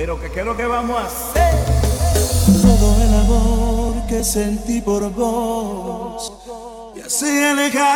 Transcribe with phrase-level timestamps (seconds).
[0.00, 1.58] Pero que qué que vamos a hacer.
[2.62, 6.32] Todo el amor que sentí por vos
[6.96, 7.90] y así alejado.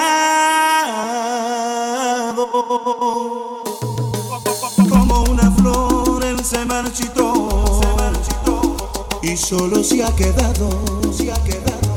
[4.87, 8.77] Como una flor él se marchitó, se marchitó
[9.23, 10.69] y solo se ha quedado,
[11.11, 11.89] se ha quedado.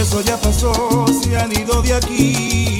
[0.00, 2.79] Eso ya pasó, se han ido de aquí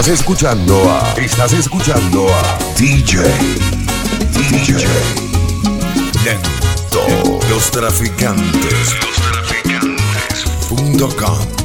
[0.00, 1.12] Estás escuchando a.
[1.20, 2.58] Estás escuchando a.
[2.74, 3.20] DJ.
[4.32, 4.86] DJ.
[6.24, 7.38] Lento.
[7.50, 8.94] Los traficantes.
[8.94, 10.44] Los traficantes.
[10.70, 11.59] Punto com.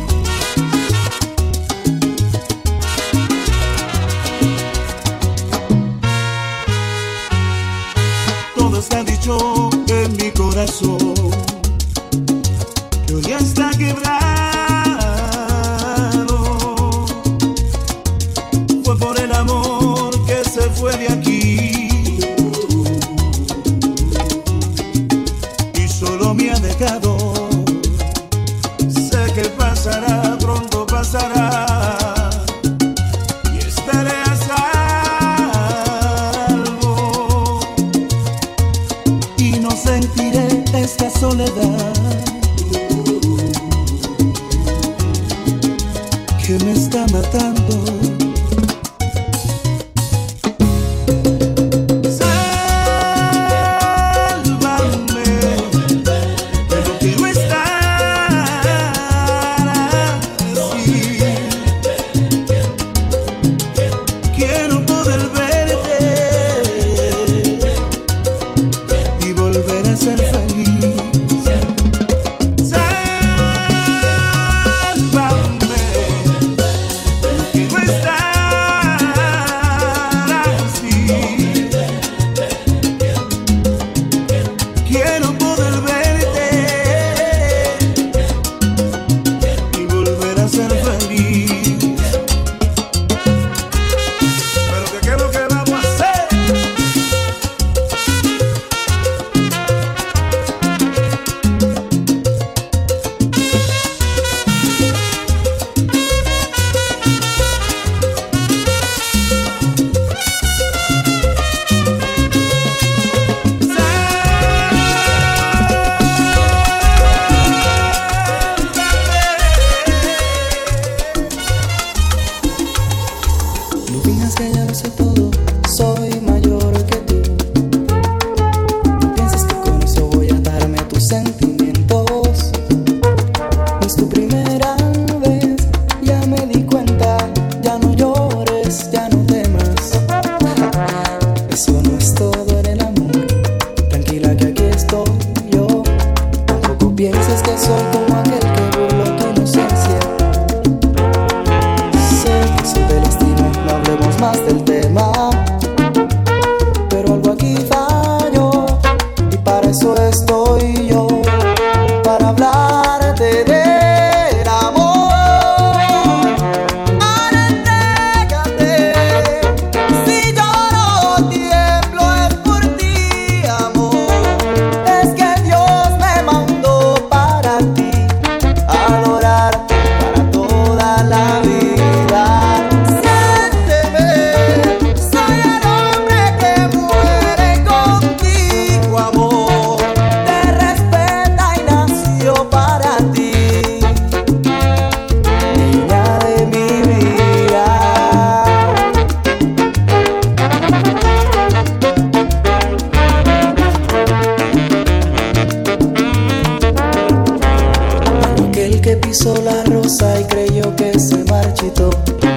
[211.85, 212.34] Mundo.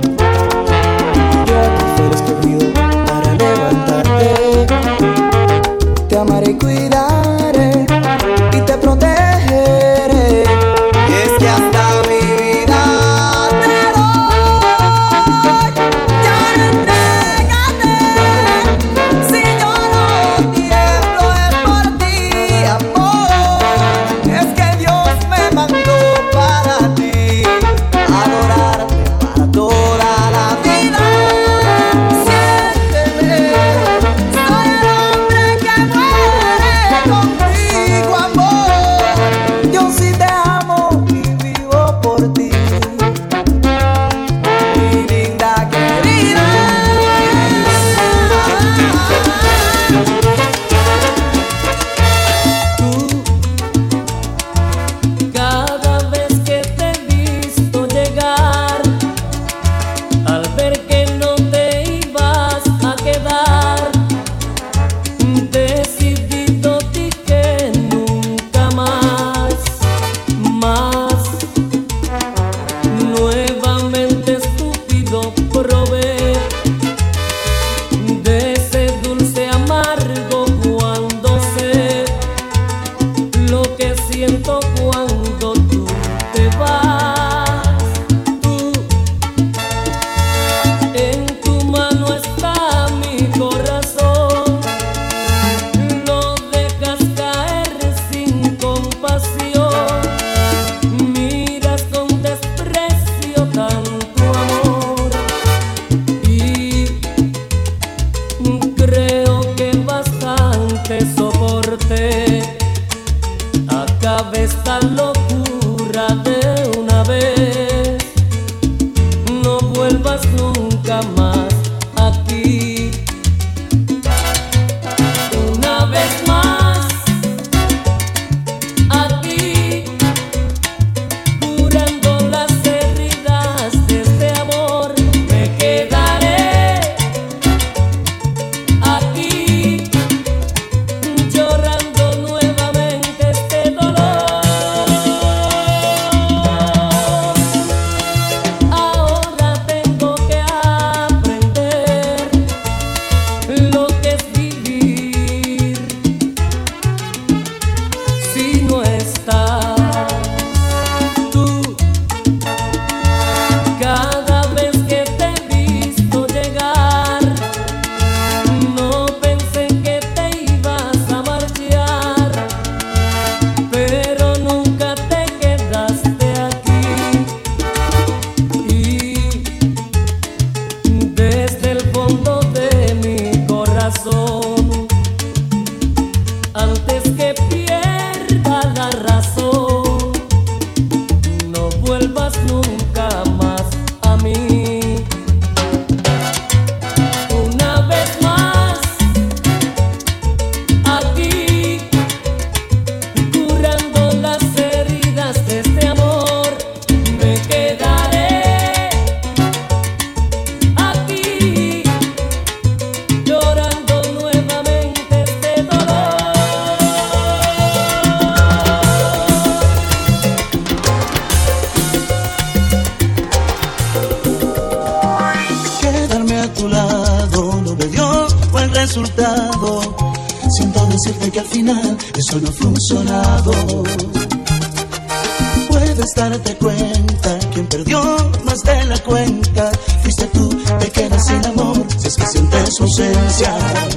[235.98, 237.38] debes darte cuenta.
[237.52, 238.00] Quien perdió
[238.44, 239.70] más de la cuenta,
[240.02, 243.52] fuiste tú, te quedas sin amor, si es que sientes su ausencia.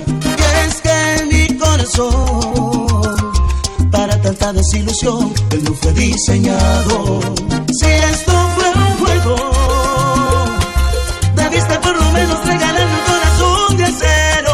[0.08, 3.08] Y es que mi corazón,
[3.91, 7.20] para tanta desilusión, él no fue diseñado.
[7.79, 9.36] Si esto fue un juego,
[11.36, 14.50] debiste por lo menos regalarme un corazón de acero.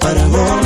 [0.00, 0.65] para vos.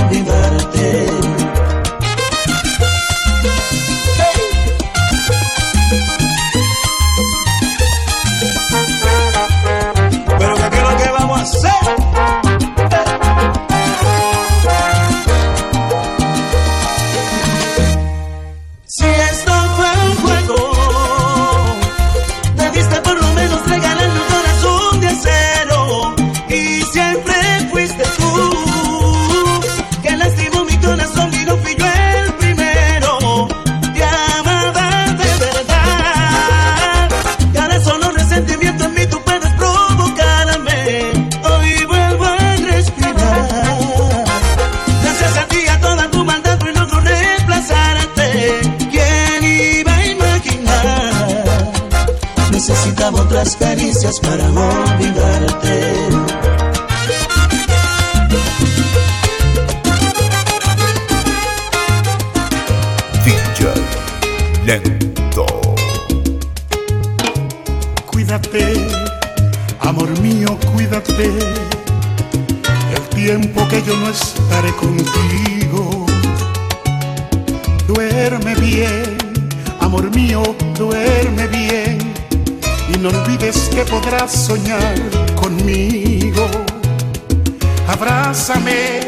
[68.30, 68.74] Cuídate,
[69.80, 71.30] amor mío, cuídate.
[72.94, 76.06] El tiempo que yo no estaré contigo.
[77.88, 79.18] Duerme bien,
[79.80, 80.42] amor mío,
[80.78, 81.98] duerme bien.
[82.94, 84.94] Y no olvides que podrás soñar
[85.34, 86.46] conmigo.
[87.88, 89.00] Abrázame,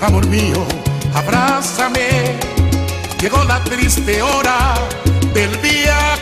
[0.00, 0.64] amor mío,
[1.14, 2.57] abrázame
[3.20, 4.74] Llegó la triste hora
[5.34, 5.50] del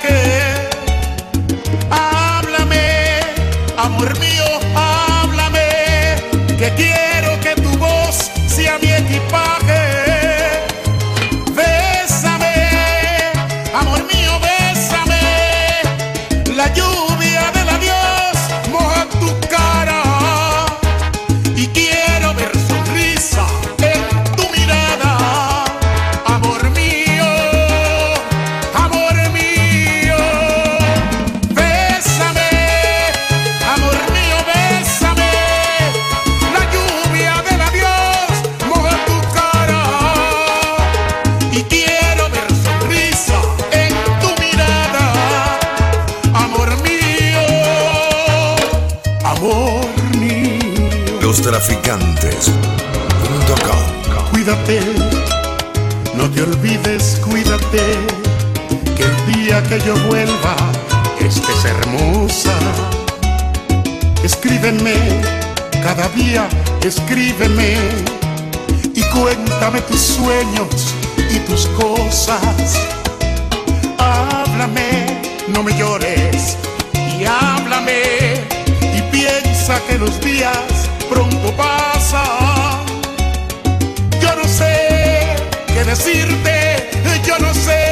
[0.00, 0.68] que
[1.90, 3.20] háblame,
[3.76, 6.16] amor mío, háblame,
[6.58, 9.85] que quiero que tu voz sea mi equipaje.
[51.36, 54.80] Lostraficantes.com Cuídate,
[56.14, 57.82] no te olvides, cuídate,
[58.96, 60.56] que el día que yo vuelva
[61.20, 62.54] estés hermosa.
[64.24, 64.94] Escríbeme,
[65.82, 66.48] cada día
[66.82, 67.76] escríbeme
[68.94, 70.94] y cuéntame tus sueños
[71.30, 72.78] y tus cosas.
[73.98, 76.56] Háblame, no me llores
[77.18, 78.40] y háblame
[78.80, 80.75] y piensa que los días
[81.08, 82.86] pronto pasan.
[84.20, 85.36] Yo no sé
[85.66, 86.90] qué decirte,
[87.26, 87.85] yo no sé,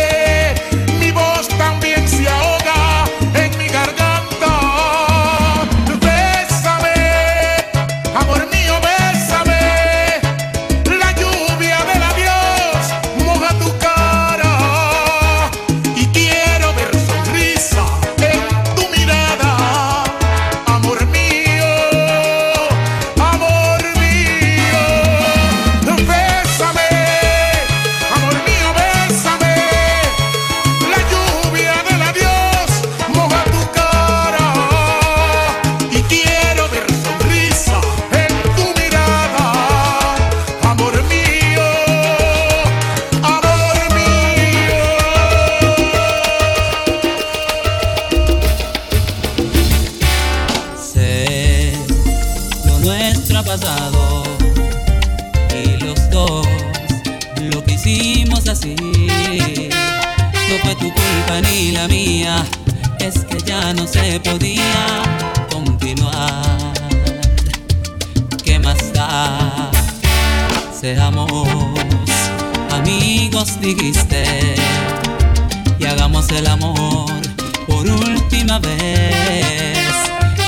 [77.67, 79.89] por última vez.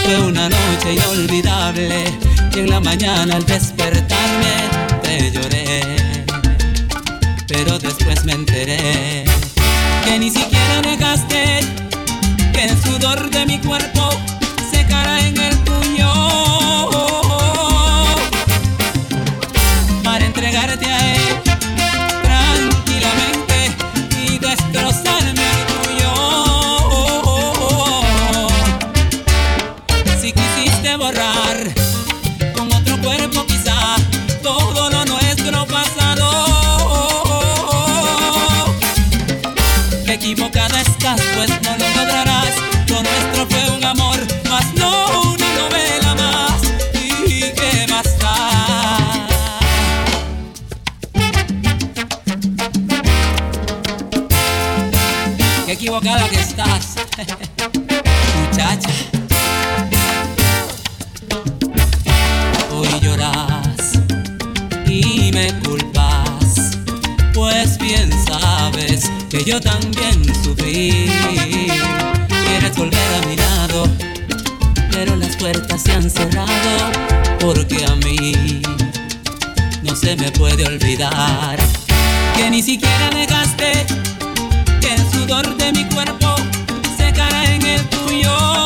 [0.05, 2.05] Fue una noche inolvidable
[2.55, 4.55] y en la mañana al despertarme
[5.03, 5.97] te lloré.
[7.47, 9.25] Pero después me enteré
[10.05, 11.61] que ni siquiera dejaste
[12.53, 14.11] que el sudor de mi cuerpo
[57.17, 58.91] muchacha.
[62.71, 63.93] Hoy lloras
[64.87, 66.77] y me culpas,
[67.33, 71.09] pues bien sabes que yo también sufrí.
[72.29, 73.89] Quieres volver a mi lado,
[74.91, 76.93] pero las puertas se han cerrado
[77.41, 78.61] porque a mí
[79.83, 81.59] no se me puede olvidar
[82.37, 83.87] que ni siquiera dejaste
[84.81, 86.16] que el sudor de mi cuerpo
[88.09, 88.66] en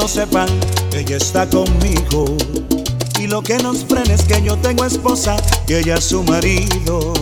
[0.00, 0.48] lo sepan,
[0.94, 2.24] ella está conmigo.
[3.18, 5.36] Y lo que nos frena es que yo tengo esposa
[5.68, 7.12] y ella su marido.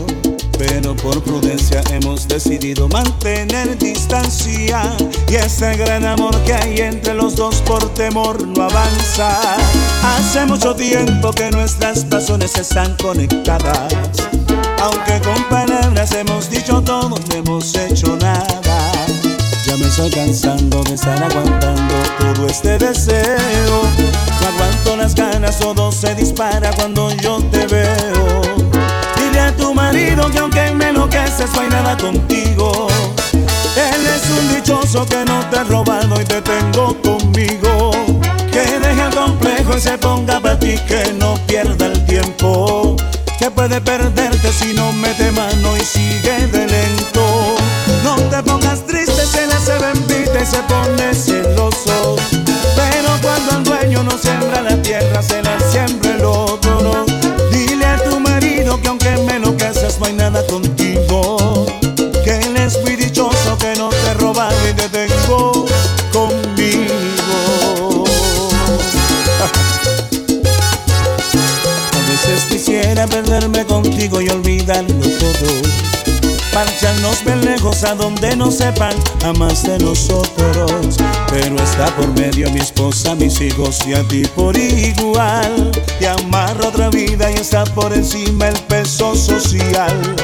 [0.56, 4.80] Pero por prudencia hemos decidido mantener distancia.
[5.28, 9.56] Y ese gran amor que hay entre los dos por temor no avanza.
[10.16, 13.92] Hace mucho tiempo que nuestras pasiones están conectadas.
[14.80, 18.47] Aunque con palabras hemos dicho todo, no hemos hecho nada.
[19.78, 23.82] Me estoy cansando de estar aguantando todo este deseo.
[24.40, 28.42] No aguanto las ganas, todo se dispara cuando yo te veo.
[29.16, 32.88] Dile a tu marido que aunque me enloqueces, no hay nada contigo.
[33.76, 37.92] Él es un dichoso que no te ha robado y te tengo conmigo.
[38.50, 42.96] Que deje el complejo y se ponga para ti, que no pierda el tiempo.
[43.38, 47.54] Que puede perderte si no mete mano y sigue de lento.
[48.02, 48.67] No te pongas
[50.48, 52.16] se pone celoso.
[52.76, 57.04] Pero cuando el dueño no siembra la tierra, se la siembra el otro.
[57.52, 61.66] Dile a tu marido que aunque me enloqueces, no hay nada contigo.
[62.24, 65.66] Que él es muy dichoso, que no te roba y te tengo
[66.12, 68.04] conmigo.
[71.92, 75.87] A veces quisiera perderme contigo y olvidarlo todo.
[76.58, 78.92] Marcharnos bien lejos a donde no sepan
[79.24, 80.96] a más de nosotros.
[81.30, 85.70] Pero está por medio mi esposa, mis hijos y a ti por igual.
[86.00, 90.16] Te amarro otra vida y está por encima el peso social.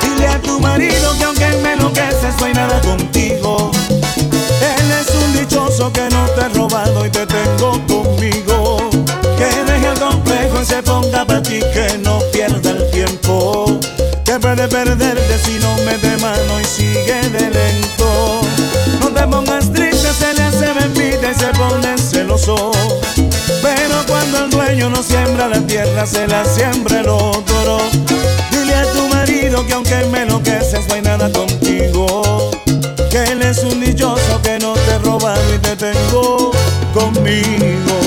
[0.00, 3.70] Dile a tu marido que aunque me enloqueces no hay nada contigo.
[3.90, 8.88] Él es un dichoso que no te ha robado y te tengo conmigo.
[9.36, 13.78] Que deje el complejo y se ponga para ti, que no pierda el tiempo.
[14.24, 15.17] Que puede perderte
[17.08, 18.40] sigue de lento.
[19.00, 22.70] No te pongas triste, se le hace bendita y se pone celoso.
[23.62, 27.78] Pero cuando el dueño no siembra la tierra, se la siembra el otro.
[28.50, 32.50] Dile a tu marido que aunque me enloqueces, no hay nada contigo.
[33.10, 36.52] Que él es un dichoso que no te roba y te tengo
[36.92, 37.97] conmigo.